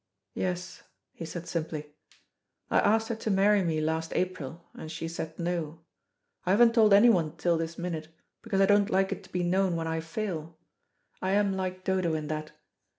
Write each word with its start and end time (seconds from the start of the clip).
"Yes," 0.33 0.81
he 1.13 1.25
said 1.25 1.47
simply. 1.47 1.93
"I 2.71 2.79
asked 2.79 3.09
her 3.09 3.15
to 3.17 3.29
marry 3.29 3.63
me 3.63 3.79
last 3.79 4.13
April, 4.15 4.63
and 4.73 4.91
she 4.91 5.07
said 5.07 5.37
'No.' 5.37 5.81
I 6.43 6.49
haven't 6.49 6.73
told 6.73 6.91
anyone 6.91 7.37
till 7.37 7.55
this 7.55 7.77
minute, 7.77 8.07
because 8.41 8.61
I 8.61 8.65
don't 8.65 8.89
like 8.89 9.11
it 9.11 9.23
to 9.25 9.31
be 9.31 9.43
known 9.43 9.75
when 9.75 9.85
I 9.87 9.99
fail. 9.99 10.57
I 11.21 11.33
am 11.33 11.53
like 11.55 11.83
Dodo 11.83 12.15
in 12.15 12.29
that. 12.29 12.51